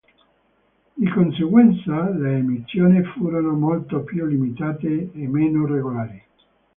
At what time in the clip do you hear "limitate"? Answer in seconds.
4.25-5.11